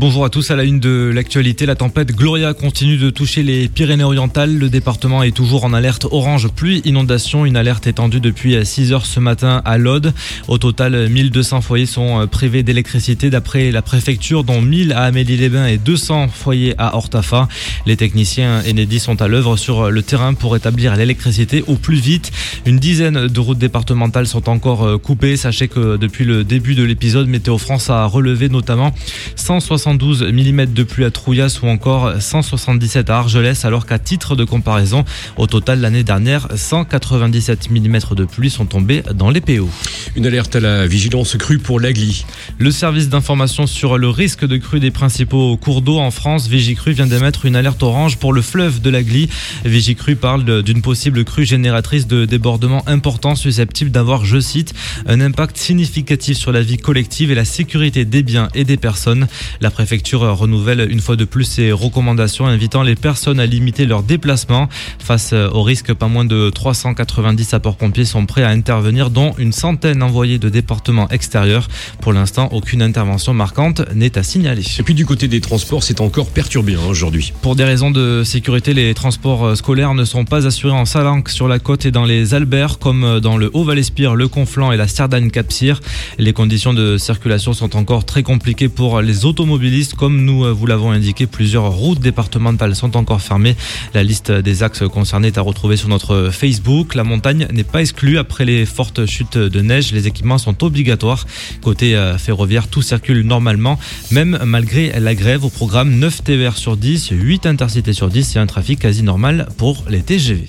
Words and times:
Bonjour 0.00 0.24
à 0.24 0.30
tous, 0.30 0.52
à 0.52 0.54
la 0.54 0.62
une 0.62 0.78
de 0.78 1.10
l'actualité, 1.12 1.66
la 1.66 1.74
tempête 1.74 2.14
Gloria 2.14 2.54
continue 2.54 2.98
de 2.98 3.10
toucher 3.10 3.42
les 3.42 3.66
Pyrénées-Orientales. 3.66 4.56
Le 4.56 4.68
département 4.68 5.24
est 5.24 5.32
toujours 5.32 5.64
en 5.64 5.72
alerte 5.72 6.06
orange 6.08 6.46
pluie 6.46 6.82
inondation, 6.84 7.44
une 7.44 7.56
alerte 7.56 7.88
étendue 7.88 8.20
depuis 8.20 8.64
6 8.64 8.92
heures 8.92 9.06
ce 9.06 9.18
matin 9.18 9.60
à 9.64 9.76
l'Aude. 9.76 10.14
Au 10.46 10.56
total, 10.56 11.08
1200 11.08 11.62
foyers 11.62 11.86
sont 11.86 12.28
privés 12.28 12.62
d'électricité 12.62 13.28
d'après 13.28 13.72
la 13.72 13.82
préfecture, 13.82 14.44
dont 14.44 14.62
1000 14.62 14.92
à 14.92 15.02
Amélie-les-Bains 15.02 15.66
et 15.66 15.78
200 15.78 16.28
foyers 16.28 16.76
à 16.78 16.94
Hortafa. 16.94 17.48
Les 17.88 17.96
techniciens 17.96 18.62
Enedis 18.68 19.00
sont 19.00 19.20
à 19.20 19.26
l'œuvre 19.26 19.56
sur 19.56 19.90
le 19.90 20.02
terrain 20.02 20.34
pour 20.34 20.54
établir 20.54 20.94
l'électricité 20.94 21.64
au 21.66 21.74
plus 21.74 21.98
vite. 21.98 22.30
Une 22.66 22.78
dizaine 22.78 23.26
de 23.26 23.40
routes 23.40 23.58
départementales 23.58 24.26
sont 24.26 24.48
encore 24.48 25.00
coupées. 25.00 25.36
Sachez 25.36 25.66
que 25.68 25.96
depuis 25.96 26.24
le 26.24 26.44
début 26.44 26.74
de 26.74 26.84
l'épisode, 26.84 27.26
Météo 27.28 27.58
France 27.58 27.90
a 27.90 28.04
relevé 28.06 28.48
notamment 28.48 28.92
160 29.36 29.88
112 29.88 30.24
mm 30.24 30.66
de 30.66 30.82
pluie 30.82 31.06
à 31.06 31.10
Trouillas 31.10 31.60
ou 31.62 31.66
encore 31.66 32.20
177 32.20 33.08
à 33.08 33.16
Argelès, 33.16 33.64
alors 33.64 33.86
qu'à 33.86 33.98
titre 33.98 34.36
de 34.36 34.44
comparaison, 34.44 35.04
au 35.38 35.46
total 35.46 35.80
l'année 35.80 36.04
dernière, 36.04 36.48
197 36.54 37.70
mm 37.70 37.98
de 38.14 38.24
pluie 38.26 38.50
sont 38.50 38.66
tombés 38.66 39.02
dans 39.14 39.30
les 39.30 39.40
PO. 39.40 39.66
Une 40.14 40.26
alerte 40.26 40.56
à 40.56 40.60
la 40.60 40.86
vigilance 40.86 41.36
crue 41.38 41.58
pour 41.58 41.80
l'Agli. 41.80 42.26
Le 42.58 42.70
service 42.70 43.08
d'information 43.08 43.66
sur 43.66 43.96
le 43.96 44.10
risque 44.10 44.46
de 44.46 44.58
crue 44.58 44.78
des 44.78 44.90
principaux 44.90 45.56
cours 45.56 45.80
d'eau 45.80 45.98
en 45.98 46.10
France, 46.10 46.48
Vigicru, 46.48 46.92
vient 46.92 47.06
d'émettre 47.06 47.46
une 47.46 47.56
alerte 47.56 47.77
orange 47.82 48.16
pour 48.16 48.32
le 48.32 48.42
fleuve 48.42 48.80
de 48.80 48.90
l'Agli. 48.90 49.28
Vigicru 49.64 50.16
parle 50.16 50.62
d'une 50.62 50.82
possible 50.82 51.24
crue 51.24 51.44
génératrice 51.44 52.06
de 52.06 52.24
débordements 52.24 52.82
importants 52.86 53.34
susceptibles 53.34 53.90
d'avoir, 53.90 54.24
je 54.24 54.40
cite, 54.40 54.74
un 55.06 55.20
impact 55.20 55.56
significatif 55.56 56.36
sur 56.36 56.52
la 56.52 56.62
vie 56.62 56.78
collective 56.78 57.30
et 57.30 57.34
la 57.34 57.44
sécurité 57.44 58.04
des 58.04 58.22
biens 58.22 58.48
et 58.54 58.64
des 58.64 58.76
personnes. 58.76 59.26
La 59.60 59.70
préfecture 59.70 60.20
renouvelle 60.20 60.86
une 60.90 61.00
fois 61.00 61.16
de 61.16 61.24
plus 61.24 61.44
ses 61.44 61.72
recommandations 61.72 62.46
invitant 62.46 62.82
les 62.82 62.96
personnes 62.96 63.40
à 63.40 63.46
limiter 63.46 63.86
leurs 63.86 64.02
déplacements. 64.02 64.68
Face 64.98 65.32
au 65.32 65.62
risque, 65.62 65.92
pas 65.94 66.08
moins 66.08 66.24
de 66.24 66.50
390 66.50 67.44
sapeurs-pompiers 67.44 68.04
sont 68.04 68.26
prêts 68.26 68.44
à 68.44 68.50
intervenir, 68.50 69.10
dont 69.10 69.34
une 69.38 69.52
centaine 69.52 70.02
envoyés 70.02 70.38
de 70.38 70.48
départements 70.48 71.08
extérieurs. 71.08 71.68
Pour 72.00 72.12
l'instant, 72.12 72.48
aucune 72.52 72.82
intervention 72.82 73.34
marquante 73.34 73.82
n'est 73.94 74.18
à 74.18 74.22
signaler. 74.22 74.64
Et 74.78 74.82
puis 74.82 74.94
du 74.94 75.06
côté 75.06 75.28
des 75.28 75.40
transports, 75.40 75.82
c'est 75.82 76.00
encore 76.00 76.30
perturbé 76.30 76.74
hein, 76.74 76.86
aujourd'hui. 76.88 77.32
Pour 77.42 77.56
des 77.58 77.64
raisons 77.64 77.90
de 77.90 78.22
sécurité, 78.24 78.72
les 78.72 78.94
transports 78.94 79.56
scolaires 79.56 79.94
ne 79.94 80.04
sont 80.04 80.24
pas 80.24 80.46
assurés 80.46 80.72
en 80.72 80.84
Salanque, 80.84 81.28
sur 81.28 81.48
la 81.48 81.58
côte 81.58 81.86
et 81.86 81.90
dans 81.90 82.04
les 82.04 82.34
Alberts, 82.34 82.78
comme 82.78 83.20
dans 83.20 83.36
le 83.36 83.50
Haut-Valespire, 83.52 84.14
le 84.14 84.28
Conflent 84.28 84.72
et 84.72 84.76
la 84.76 84.88
Cerdagne-Capcir. 84.88 85.80
Les 86.18 86.32
conditions 86.32 86.72
de 86.72 86.96
circulation 86.98 87.52
sont 87.52 87.76
encore 87.76 88.04
très 88.04 88.22
compliquées 88.22 88.68
pour 88.68 89.00
les 89.00 89.24
automobiles 89.24 89.68
comme 89.96 90.24
nous 90.24 90.44
euh, 90.44 90.52
vous 90.52 90.66
l'avons 90.66 90.92
indiqué, 90.92 91.26
plusieurs 91.26 91.70
routes 91.70 92.00
départementales 92.00 92.74
sont 92.74 92.96
encore 92.96 93.20
fermées. 93.20 93.56
La 93.92 94.02
liste 94.02 94.30
des 94.30 94.62
axes 94.62 94.86
concernés 94.88 95.28
est 95.28 95.38
à 95.38 95.42
retrouver 95.42 95.76
sur 95.76 95.88
notre 95.88 96.30
Facebook. 96.32 96.94
La 96.94 97.04
montagne 97.04 97.48
n'est 97.52 97.64
pas 97.64 97.80
exclue 97.80 98.18
après 98.18 98.44
les 98.44 98.66
fortes 98.66 99.04
chutes 99.06 99.36
de 99.36 99.60
neige. 99.60 99.92
Les 99.92 100.06
équipements 100.06 100.38
sont 100.38 100.64
obligatoires. 100.64 101.26
Côté 101.60 101.96
euh, 101.96 102.16
ferroviaire, 102.18 102.68
tout 102.68 102.82
circule 102.82 103.22
normalement, 103.22 103.78
même 104.10 104.38
malgré 104.44 104.98
la 105.00 105.14
grève. 105.14 105.44
Au 105.44 105.50
programme 105.50 105.98
9 105.98 106.24
TER 106.24 106.56
sur 106.56 106.76
10, 106.76 107.08
8 107.10 107.47
intercités 107.48 107.92
sur 107.92 108.08
10 108.08 108.36
et 108.36 108.38
un 108.38 108.46
trafic 108.46 108.78
quasi 108.78 109.02
normal 109.02 109.48
pour 109.56 109.84
les 109.88 110.02
TGV. 110.02 110.46